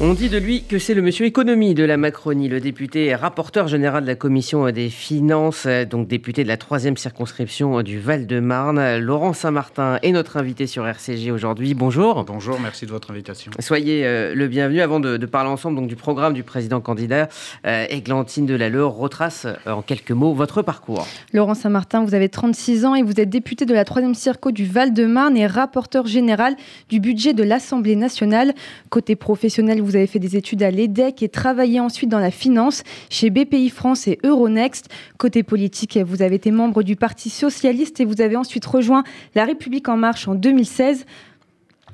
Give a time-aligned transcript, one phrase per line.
[0.00, 3.16] On dit de lui que c'est le monsieur économie de la Macronie, le député et
[3.16, 8.98] rapporteur général de la commission des finances, donc député de la troisième circonscription du Val-de-Marne.
[8.98, 11.74] Laurent Saint-Martin est notre invité sur RCG aujourd'hui.
[11.74, 12.22] Bonjour.
[12.22, 13.50] Bonjour, merci de votre invitation.
[13.58, 14.82] Soyez euh, le bienvenu.
[14.82, 17.28] Avant de, parler ensemble donc, du programme du président candidat,
[17.66, 21.08] euh, Églantine Delalleux retrace euh, en quelques mots votre parcours.
[21.32, 24.64] Laurent Saint-Martin, vous avez 36 ans et vous êtes député de la troisième circo du
[24.64, 26.54] Val-de-Marne et rapporteur général
[26.88, 28.54] du budget de l'Assemblée nationale.
[28.90, 32.82] Côté professionnel, vous avez fait des études à l'EDEC et travaillé ensuite dans la finance
[33.10, 34.88] chez BPI France et Euronext.
[35.16, 39.44] Côté politique, vous avez été membre du Parti socialiste et vous avez ensuite rejoint La
[39.44, 41.06] République en marche en 2016.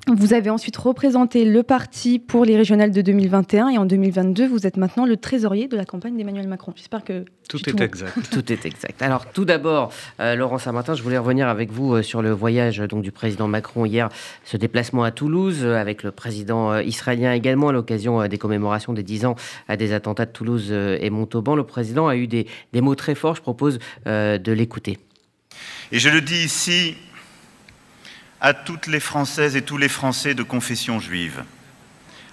[0.06, 4.66] Vous avez ensuite représenté le parti pour les régionales de 2021 et en 2022, vous
[4.66, 6.74] êtes maintenant le trésorier de la campagne d'Emmanuel Macron.
[6.76, 8.12] J'espère que tout est exact.
[8.30, 9.00] tout est exact.
[9.00, 12.78] Alors tout d'abord, euh, Laurent Saint-Martin, je voulais revenir avec vous euh, sur le voyage
[12.80, 14.10] donc du président Macron hier,
[14.44, 19.02] ce déplacement à Toulouse euh, avec le président israélien également à l'occasion des commémorations des
[19.02, 19.36] 10 ans
[19.78, 21.56] des attentats de Toulouse et Montauban.
[21.56, 23.36] Le président a eu des, des mots très forts.
[23.36, 24.98] Je propose de l'écouter.
[25.92, 26.94] Et je le dis ici
[28.44, 31.42] à toutes les Françaises et tous les Français de confession juive,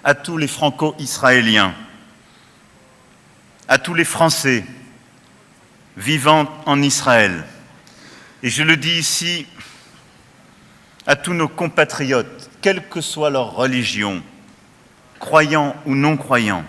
[0.04, 1.72] à tous les franco-israéliens,
[3.66, 4.62] à tous les Français
[5.96, 7.46] vivant en Israël.
[8.42, 9.46] Et je le dis ici
[11.06, 14.22] à tous nos compatriotes, quelle que soit leur religion,
[15.18, 16.64] croyants ou non croyants.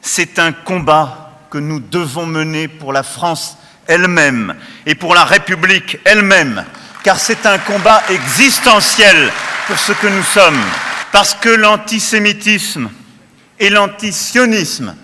[0.00, 5.98] C'est un combat que nous devons mener pour la France elle-même et pour la République
[6.06, 6.64] elle-même
[7.02, 9.30] car c'est un combat existentiel
[9.66, 10.60] pour ce que nous sommes,
[11.12, 12.90] parce que l'antisémitisme
[13.58, 14.94] et l'antisionisme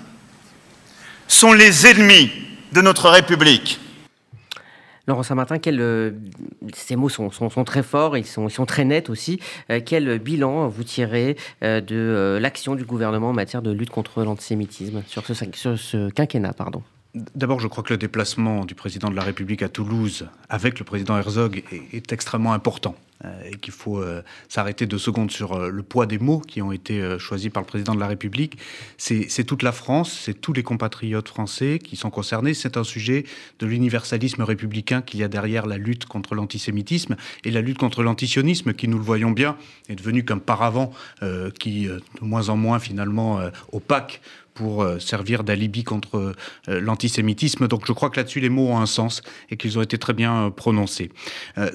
[1.29, 2.31] sont les ennemis
[2.73, 3.81] de notre République.
[5.07, 6.13] Laurent Saint-Martin, euh,
[6.73, 7.29] ces mots sont,
[7.65, 9.39] très forts, ils sont, très nets aussi.
[9.71, 14.25] Euh, quel bilan vous tirez euh, de l'action du gouvernement en matière de lutte contre
[14.25, 16.83] l'antisémitisme sur ce, sur ce quinquennat pardon?
[17.15, 20.85] D'abord, je crois que le déplacement du président de la République à Toulouse avec le
[20.85, 25.71] président Herzog est, extrêmement important euh, et qu'il faut euh, s'arrêter deux secondes sur euh,
[25.71, 28.59] le poids des mots qui ont été choisis par le président de la République.
[28.99, 32.53] C'est toute la France, c'est tous les compatriotes français qui sont concernés.
[32.53, 33.25] C'est un sujet
[33.61, 37.15] de l'universalisme républicain qu'il y a derrière la lutte contre l'antisémitisme
[37.45, 39.57] et la lutte contre l'antisionisme qui, nous le voyons bien,
[39.89, 40.93] est devenu qu'un paravent
[41.61, 44.21] qui, de moins en moins finalement, opaque
[44.55, 46.35] pour euh, servir d'alibi contre
[46.69, 47.67] euh, l'antisémitisme.
[47.69, 49.21] Donc je crois que là-dessus, les mots ont un sens
[49.51, 51.11] et qu'ils ont été très bien euh, prononcés.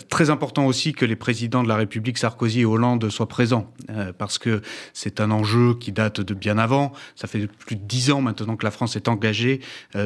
[0.10, 3.72] très important aussi que les présidents de la République, Sarkozy et Hollande, soient présents,
[4.18, 4.62] parce que
[4.94, 6.94] c'est un enjeu qui date de bien avant.
[7.16, 9.60] Ça fait plus de dix ans maintenant que la France est engagée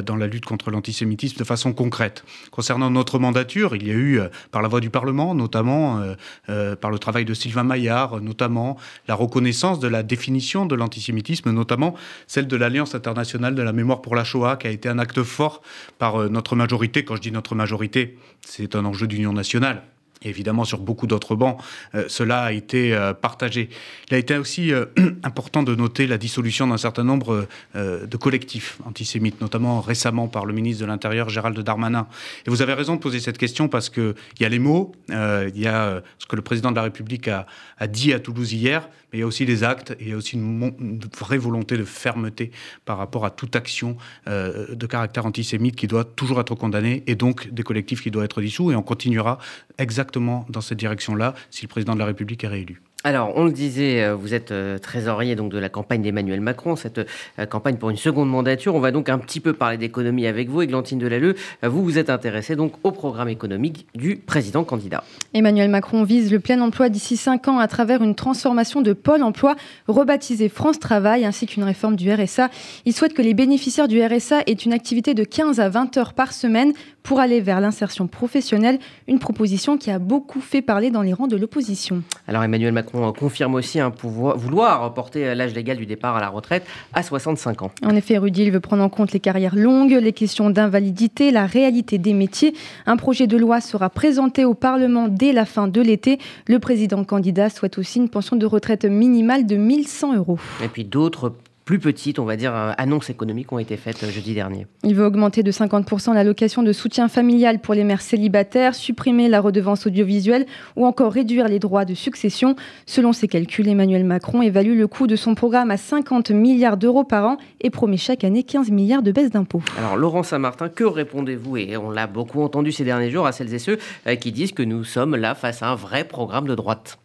[0.04, 2.24] dans la lutte contre l'antisémitisme de façon concrète.
[2.50, 4.20] Concernant notre mandature, il y a eu,
[4.50, 6.02] par la voix du Parlement, notamment
[6.46, 11.94] par le travail de Sylvain Maillard, notamment la reconnaissance de la définition de l'antisémitisme, notamment
[12.26, 14.98] celle de la l'Alliance internationale de la mémoire pour la Shoah, qui a été un
[14.98, 15.60] acte fort
[15.98, 17.04] par euh, notre majorité.
[17.04, 19.82] Quand je dis notre majorité, c'est un enjeu d'union nationale
[20.28, 21.58] évidemment sur beaucoup d'autres bancs,
[21.94, 23.68] euh, cela a été euh, partagé.
[24.08, 24.86] Il a été aussi euh,
[25.22, 30.52] important de noter la dissolution d'un certain nombre de collectifs antisémites, notamment récemment par le
[30.52, 32.06] ministre de l'Intérieur Gérald Darmanin.
[32.46, 35.58] Et vous avez raison de poser cette question parce qu'il y a les mots, il
[35.58, 37.46] y a ce que le président de la République a,
[37.86, 40.16] dit à Toulouse hier, mais il y a aussi les actes et il y a
[40.16, 42.50] aussi une vraie volonté de fermeté
[42.84, 43.96] par rapport à toute action
[44.26, 48.40] de caractère antisémite qui doit toujours être condamnée et donc des collectifs qui doivent être
[48.40, 48.70] dissous.
[48.72, 49.38] Et on continuera
[49.78, 52.80] exactement dans cette direction-là si le président de la République est réélu.
[53.06, 56.74] Alors, on le disait, euh, vous êtes euh, trésorier donc de la campagne d'Emmanuel Macron,
[56.74, 57.00] cette
[57.38, 58.74] euh, campagne pour une seconde mandature.
[58.74, 61.34] On va donc un petit peu parler d'économie avec vous, Églantine Delalleux.
[61.62, 65.04] Vous vous êtes intéressé donc au programme économique du président candidat.
[65.34, 69.22] Emmanuel Macron vise le plein emploi d'ici 5 ans à travers une transformation de Pôle
[69.22, 69.54] emploi
[69.86, 72.48] rebaptisé France Travail ainsi qu'une réforme du RSA.
[72.86, 76.14] Il souhaite que les bénéficiaires du RSA aient une activité de 15 à 20 heures
[76.14, 76.72] par semaine
[77.04, 81.26] pour aller vers l'insertion professionnelle, une proposition qui a beaucoup fait parler dans les rangs
[81.26, 82.02] de l'opposition.
[82.26, 86.30] Alors Emmanuel Macron confirme aussi un pouvoir, vouloir porter l'âge légal du départ à la
[86.30, 87.70] retraite à 65 ans.
[87.84, 91.44] En effet, Rudy, il veut prendre en compte les carrières longues, les questions d'invalidité, la
[91.44, 92.54] réalité des métiers.
[92.86, 96.18] Un projet de loi sera présenté au Parlement dès la fin de l'été.
[96.48, 100.38] Le président candidat souhaite aussi une pension de retraite minimale de 1100 euros.
[100.64, 104.10] Et puis d'autres plus petites, on va dire, euh, annonces économiques ont été faites euh,
[104.10, 104.66] jeudi dernier.
[104.82, 109.40] Il veut augmenter de 50% l'allocation de soutien familial pour les mères célibataires, supprimer la
[109.40, 110.44] redevance audiovisuelle
[110.76, 112.54] ou encore réduire les droits de succession.
[112.84, 117.04] Selon ses calculs, Emmanuel Macron évalue le coût de son programme à 50 milliards d'euros
[117.04, 119.62] par an et promet chaque année 15 milliards de baisse d'impôts.
[119.78, 121.56] Alors Laurent Saint-Martin, que répondez-vous?
[121.56, 124.52] Et on l'a beaucoup entendu ces derniers jours à celles et ceux euh, qui disent
[124.52, 126.98] que nous sommes là face à un vrai programme de droite.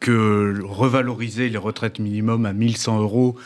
[0.00, 3.36] Que revaloriser les retraites minimum à 1100 euros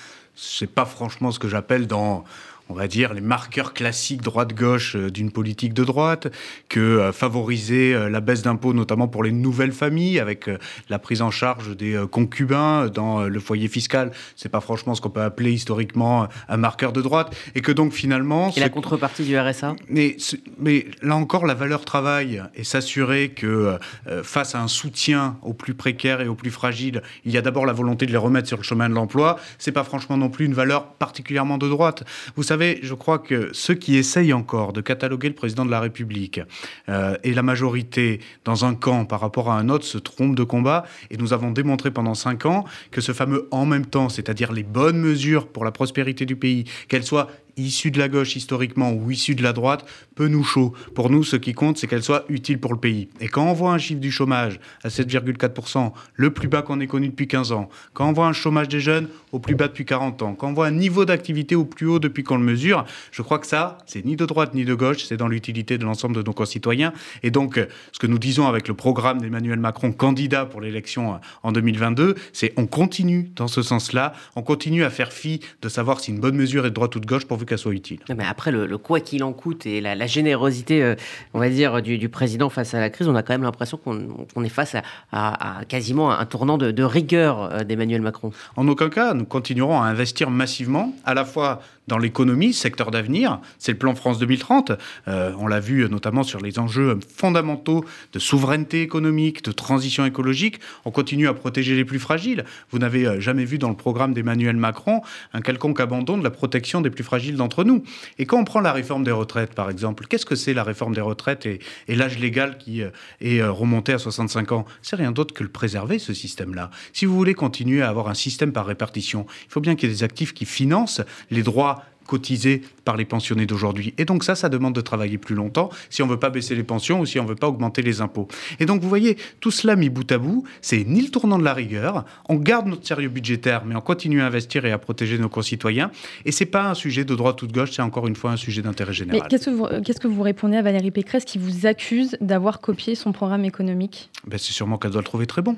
[0.40, 2.24] c'est pas franchement ce que j'appelle dans
[2.70, 6.28] on va dire, les marqueurs classiques droite-gauche euh, d'une politique de droite,
[6.68, 10.48] que euh, favoriser euh, la baisse d'impôts, notamment pour les nouvelles familles, avec
[10.88, 15.10] la prise en charge des concubins dans le foyer fiscal, c'est pas franchement ce qu'on
[15.10, 18.52] peut appeler historiquement un marqueur de droite, et que donc finalement...
[18.56, 20.16] Et la contrepartie du RSA mais,
[20.58, 23.78] mais là encore, la valeur travail et s'assurer que
[24.22, 27.66] face à un soutien aux plus précaires et aux plus fragiles, il y a d'abord
[27.66, 30.44] la volonté de les remettre sur le chemin de l'emploi, c'est pas franchement non plus
[30.46, 32.04] une valeur particulièrement de droite.
[32.36, 35.80] Vous savez, je crois que ceux qui essayent encore de cataloguer le président de la
[35.80, 36.40] République
[36.88, 40.44] euh, et la majorité dans un camp par rapport à un autre se trompent de
[40.44, 40.84] combat.
[41.10, 44.62] Et nous avons démontré pendant cinq ans que ce fameux en même temps, c'est-à-dire les
[44.62, 47.28] bonnes mesures pour la prospérité du pays, qu'elles soient
[47.60, 49.84] issue de la gauche historiquement ou issue de la droite,
[50.14, 50.72] peu nous chaud.
[50.94, 53.08] Pour nous, ce qui compte, c'est qu'elle soit utile pour le pays.
[53.20, 56.86] Et quand on voit un chiffre du chômage à 7,4%, le plus bas qu'on ait
[56.86, 59.84] connu depuis 15 ans, quand on voit un chômage des jeunes au plus bas depuis
[59.84, 62.84] 40 ans, quand on voit un niveau d'activité au plus haut depuis qu'on le mesure,
[63.12, 65.84] je crois que ça, c'est ni de droite ni de gauche, c'est dans l'utilité de
[65.84, 66.92] l'ensemble de nos concitoyens.
[67.22, 67.60] Et donc,
[67.92, 72.52] ce que nous disons avec le programme d'Emmanuel Macron, candidat pour l'élection en 2022, c'est
[72.56, 76.36] on continue dans ce sens-là, on continue à faire fi de savoir si une bonne
[76.36, 78.00] mesure est de droite ou de gauche pourvu qu'elle soit utile.
[78.16, 80.94] Mais après, le, quoi qu'il en coûte et la, générosité, euh,
[81.34, 84.44] on va dire, du, président face à la crise, on a quand même l'impression qu'on
[84.44, 84.76] est face
[85.12, 88.30] à, quasiment un tournant de, de rigueur euh, d'Emmanuel Macron.
[88.56, 91.60] En aucun cas, nous continuerons à investir massivement, à la fois
[91.90, 93.40] dans l'économie, secteur d'avenir.
[93.58, 94.72] C'est le plan France 2030.
[95.08, 100.60] Euh, on l'a vu notamment sur les enjeux fondamentaux de souveraineté économique, de transition écologique.
[100.84, 102.44] On continue à protéger les plus fragiles.
[102.70, 105.02] Vous n'avez euh, jamais vu dans le programme d'Emmanuel Macron
[105.32, 107.82] un quelconque abandon de la protection des plus fragiles d'entre nous.
[108.18, 110.94] Et quand on prend la réforme des retraites, par exemple, qu'est-ce que c'est la réforme
[110.94, 112.90] des retraites et, l'âge légal qui euh,
[113.20, 114.64] est remonté à 65 ans?
[114.80, 116.70] C'est rien d'autre que le préserver, ce système-là.
[116.92, 119.92] Si vous voulez continuer à avoir un système par répartition, il faut bien qu'il y
[119.92, 121.02] ait des actifs qui financent
[121.32, 121.79] les droits
[122.10, 123.94] cotisés par les pensionnés d'aujourd'hui.
[123.96, 126.56] Et donc ça, ça demande de travailler plus longtemps si on ne veut pas baisser
[126.56, 128.26] les pensions ou si on ne veut pas augmenter les impôts.
[128.58, 131.44] Et donc vous voyez, tout cela mis bout à bout, c'est ni le tournant de
[131.44, 135.18] la rigueur, on garde notre sérieux budgétaire, mais on continue à investir et à protéger
[135.18, 135.92] nos concitoyens.
[136.24, 138.36] Et c'est pas un sujet de droite ou de gauche, c'est encore une fois un
[138.36, 139.20] sujet d'intérêt général.
[139.22, 142.60] Mais qu'est-ce que, vous, qu'est-ce que vous répondez à Valérie Pécresse qui vous accuse d'avoir
[142.60, 144.10] copié son programme économique?
[144.26, 145.56] Ben, C'est sûrement qu'elle doit le trouver très bon.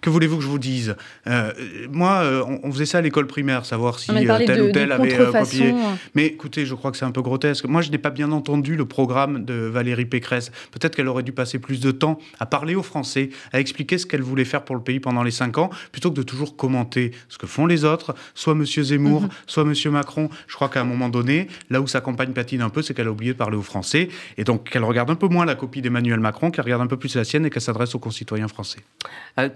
[0.00, 0.96] Que voulez-vous que je vous dise?
[1.26, 1.52] Euh,
[1.90, 5.16] Moi, euh, on, faisait ça à l'école primaire, savoir si euh, tel ou tel avait
[5.16, 5.74] copié.
[6.14, 7.64] Mais écoutez, je crois que c'est un peu grotesque.
[7.66, 10.52] Moi, je n'ai pas bien entendu le programme de Valérie Pécresse.
[10.70, 14.06] Peut-être qu'elle aurait dû passer plus de temps à parler aux Français, à expliquer ce
[14.06, 17.12] qu'elle voulait faire pour le pays pendant les cinq ans, plutôt que de toujours commenter
[17.28, 18.64] ce que font les autres, soit M.
[18.64, 19.28] Zemmour, mhm.
[19.46, 19.92] soit M.
[19.92, 20.28] Macron.
[20.46, 23.08] Je crois qu'à un moment donné, là où sa campagne patine un peu, c'est qu'elle
[23.08, 24.08] a oublié de parler aux Français.
[24.36, 26.96] Et donc, qu'elle regarde un peu moins la copie d'Emmanuel Macron, qu'elle regarde un peu
[26.96, 28.80] plus la sienne et qu'elle s'adresse aux concitoyens français.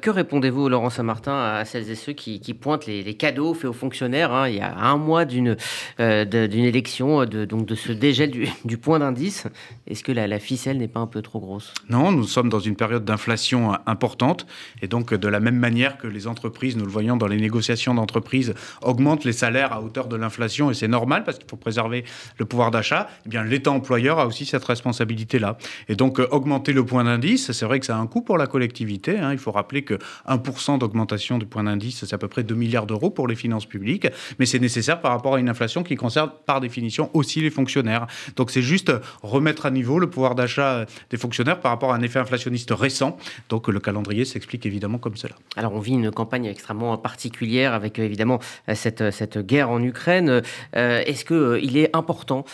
[0.00, 4.32] que répondez-vous, Laurent Saint-Martin, à celles et ceux qui, pointent les, cadeaux faits aux fonctionnaires
[4.32, 5.56] hein, il y a un mois d'une
[5.98, 8.30] euh, d'une élection, de, donc de ce dégel
[8.64, 9.48] du, point d'indice
[9.88, 11.74] Est-ce que la, ficelle n'est pas un peu trop grosse?
[11.88, 14.46] Non, nous sommes dans une période d'inflation importante.
[14.82, 17.92] Et donc, de la même manière que les entreprises, nous le voyons dans les négociations
[17.92, 22.04] d'entreprise, augmentent les salaires à hauteur de l'inflation, et c'est normal parce qu'il faut préserver
[22.38, 25.58] le pouvoir d'achat, eh bien l'État employeur a aussi cette responsabilité-là.
[25.88, 28.38] Et donc, euh, augmenter le point d'indice, c'est vrai que ça a un coût pour
[28.38, 29.18] la collectivité.
[29.18, 29.32] Hein.
[29.32, 32.86] Il faut rappeler que 1% d'augmentation du point d'indice, c'est à peu près 2 milliards
[32.86, 34.06] d'euros pour les finances publiques,
[34.38, 38.06] mais c'est nécessaire par rapport à une inflation qui concerne par définition aussi les fonctionnaires.
[38.36, 42.02] Donc c'est juste remettre à niveau le pouvoir d'achat des fonctionnaires par rapport à un
[42.02, 43.16] effet inflationniste récent.
[43.48, 45.34] Donc le calendrier s'explique évidemment comme cela.
[45.56, 49.82] Alors on vit une campagne extrêmement particulière avec euh, évidemment euh, cette, cette guerre en
[49.82, 50.42] Ukraine.
[50.76, 52.44] Euh, est-ce qu'il est important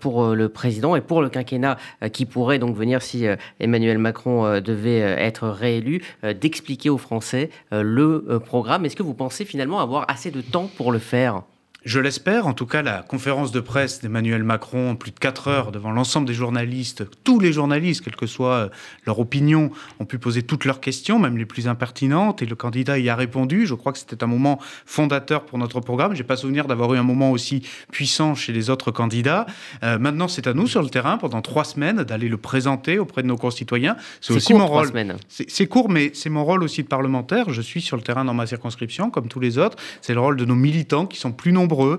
[0.00, 1.76] pour le président et pour le quinquennat
[2.12, 3.26] qui pourrait donc venir si
[3.60, 8.84] Emmanuel Macron devait être réélu d'expliquer aux Français euh, le euh, programme.
[8.84, 11.42] Est-ce que vous pensez finalement avoir assez de temps pour le faire?
[11.84, 12.46] Je l'espère.
[12.46, 16.26] En tout cas, la conférence de presse d'Emmanuel Macron, plus de 4 heures devant l'ensemble
[16.26, 18.68] des journalistes, tous les journalistes, quelle que soit euh,
[19.06, 22.98] leur opinion, ont pu poser toutes leurs questions, même les plus impertinentes, et le candidat
[22.98, 23.66] y a répondu.
[23.66, 26.14] Je crois que c'était un moment fondateur pour notre programme.
[26.14, 27.62] J'ai pas souvenir d'avoir eu un moment aussi
[27.92, 29.46] puissant chez les autres candidats.
[29.82, 33.22] Euh, maintenant, c'est à nous sur le terrain pendant trois semaines d'aller le présenter auprès
[33.22, 33.96] de nos concitoyens.
[34.22, 34.90] C'est aussi mon rôle.
[35.28, 37.52] C'est court, mais c'est mon rôle aussi de parlementaire.
[37.52, 39.76] Je suis sur le terrain dans ma circonscription, comme tous les autres.
[40.00, 41.98] C'est le rôle de nos militants qui sont plus nombreux nombreux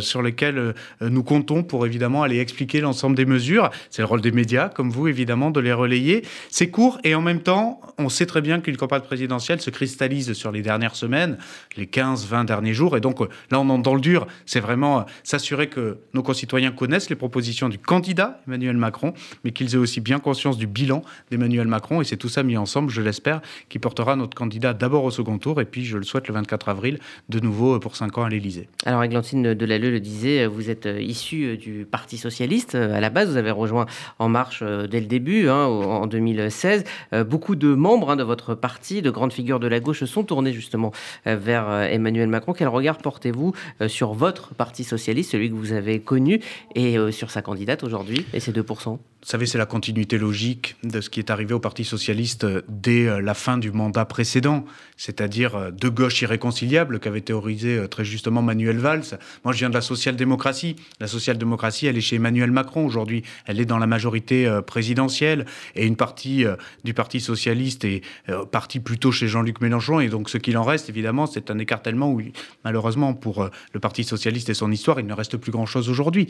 [0.00, 3.70] sur lesquels nous comptons pour évidemment aller expliquer l'ensemble des mesures.
[3.90, 6.24] C'est le rôle des médias, comme vous évidemment, de les relayer.
[6.50, 10.32] C'est court et en même temps, on sait très bien qu'une campagne présidentielle se cristallise
[10.32, 11.38] sur les dernières semaines,
[11.76, 12.96] les 15-20 derniers jours.
[12.96, 14.26] Et donc là, on entre dans le dur.
[14.46, 19.74] C'est vraiment s'assurer que nos concitoyens connaissent les propositions du candidat Emmanuel Macron, mais qu'ils
[19.74, 22.00] aient aussi bien conscience du bilan d'Emmanuel Macron.
[22.00, 25.38] Et c'est tout ça mis ensemble, je l'espère, qui portera notre candidat d'abord au second
[25.38, 26.98] tour et puis, je le souhaite, le 24 avril,
[27.28, 28.68] de nouveau pour 5 ans à l'Élysée.
[28.84, 32.74] Alors, Églantine Delalleux le disait, vous êtes euh, issu euh, du Parti Socialiste.
[32.74, 33.86] Euh, à la base, vous avez rejoint
[34.18, 36.84] En Marche dès le début, hein, en 2016.
[37.26, 40.52] Beaucoup de membres hein, de votre parti, de grandes figures de la gauche, sont tournés
[40.52, 40.92] justement
[41.24, 42.52] vers Emmanuel Macron.
[42.52, 43.54] Quel regard portez-vous
[43.86, 46.40] sur votre Parti Socialiste, celui que vous avez connu,
[46.74, 51.00] et sur sa candidate aujourd'hui, et ses 2% vous savez, c'est la continuité logique de
[51.00, 54.64] ce qui est arrivé au Parti socialiste euh, dès euh, la fin du mandat précédent,
[54.96, 59.18] c'est-à-dire euh, de gauche irréconciliable qu'avait théorisé très justement Manuel Valls.
[59.44, 60.76] Moi, je viens de la social-démocratie.
[61.00, 63.24] La social-démocratie, elle est chez Emmanuel Macron aujourd'hui.
[63.46, 66.44] Elle est dans la majorité présidentielle et une partie
[66.84, 68.02] du Parti socialiste est
[68.50, 70.00] partie plutôt chez Jean-Luc Mélenchon.
[70.00, 72.22] Et donc, ce qu'il en reste, évidemment, c'est un écartèlement où,
[72.64, 76.28] malheureusement, pour le Parti socialiste et son histoire, il ne reste plus grand-chose aujourd'hui.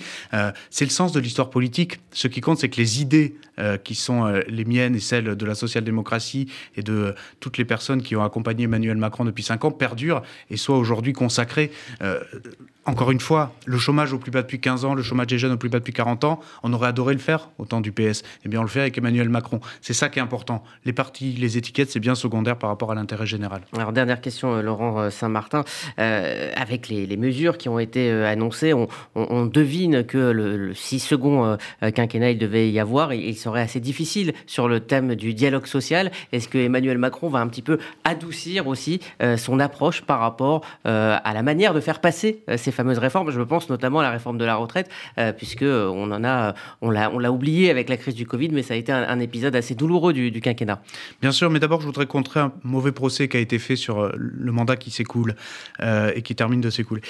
[0.70, 2.00] c'est le sens de l'histoire politique.
[2.12, 5.34] Ce qui compte, c'est que les idées euh, qui sont euh, les miennes et celles
[5.34, 9.42] de la social-démocratie et de euh, toutes les personnes qui ont accompagné Emmanuel Macron depuis
[9.42, 11.70] cinq ans perdurent et soient aujourd'hui consacrées
[12.88, 15.52] encore une fois, le chômage au plus bas depuis 15 ans, le chômage des jeunes
[15.52, 18.22] au plus bas depuis 40 ans, on aurait adoré le faire au temps du PS.
[18.46, 19.60] Eh bien, on le fait avec Emmanuel Macron.
[19.82, 20.64] C'est ça qui est important.
[20.86, 23.60] Les partis, les étiquettes, c'est bien secondaire par rapport à l'intérêt général.
[23.76, 25.64] Alors, dernière question, Laurent Saint-Martin.
[25.98, 28.72] Avec les, mesures qui ont été annoncées,
[29.14, 31.58] on, devine que le, 6 secondes
[31.94, 36.10] quinquennat, il devait y avoir, il serait assez difficile sur le thème du dialogue social.
[36.32, 39.00] Est-ce que Emmanuel Macron va un petit peu adoucir aussi
[39.36, 43.30] son approche par rapport à la manière de faire passer ces fameuse réforme.
[43.30, 46.54] Je pense notamment à la réforme de la retraite, euh, puisque euh, on en a,
[46.80, 49.18] on l'a, on l'a oublié avec la crise du Covid, mais ça a été un,
[49.18, 50.80] épisode assez douloureux du, du, quinquennat.
[51.20, 54.00] Bien sûr, mais d'abord, je voudrais contrer un mauvais procès qui a été fait sur
[54.00, 55.34] euh, le mandat qui s'écoule
[56.14, 57.02] et qui termine de s'écouler.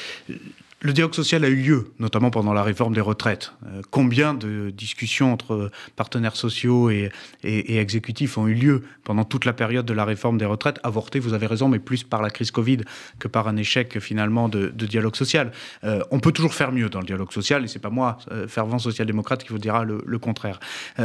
[0.80, 3.52] Le dialogue social a eu lieu, notamment pendant la réforme des retraites.
[3.66, 7.10] Euh, combien de discussions entre partenaires sociaux et,
[7.42, 10.78] exécutifs ont eu lieu pendant toute la période de la réforme des retraites?
[10.84, 12.78] Avorté, vous avez raison, mais plus par la crise Covid
[13.18, 15.50] que par un échec finalement de, dialogue social.
[15.82, 18.46] Euh, on peut toujours faire mieux dans le dialogue social, et c'est pas moi, euh,
[18.46, 20.60] fervent social-démocrate, qui vous dira le, contraire.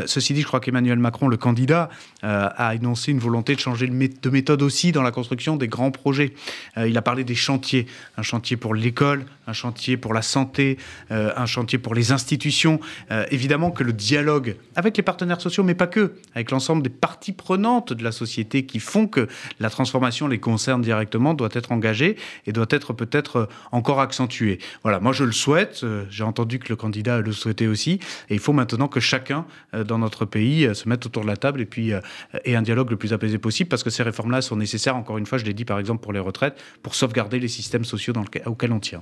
[0.06, 1.89] ceci dit, je crois qu'Emmanuel Macron, le candidat,
[2.22, 6.34] a énoncé une volonté de changer de méthode aussi dans la construction des grands projets.
[6.77, 7.86] il a parlé des chantiers,
[8.18, 9.62] un chantier pour l'école, un chantier
[10.01, 10.77] pour la santé,
[11.12, 12.79] euh, un chantier pour les institutions.
[13.12, 16.89] Euh, évidemment que le dialogue avec les partenaires sociaux, mais pas que, avec l'ensemble des
[16.89, 19.27] parties prenantes de la société qui font que
[19.60, 24.60] la transformation les concerne directement, doit être engagé et doit être peut-être encore accentué.
[24.84, 28.34] Voilà, moi je le souhaite, euh, j'ai entendu que le candidat le souhaitait aussi, et
[28.34, 31.65] il faut maintenant que chacun dans notre pays se mette autour de la table et
[31.65, 35.17] puis ait un dialogue le plus apaisé possible, parce que ces réformes-là sont nécessaires, encore
[35.17, 38.13] une fois, je l'ai dit par exemple pour les retraites, pour sauvegarder les systèmes sociaux
[38.46, 39.01] auxquels on tient.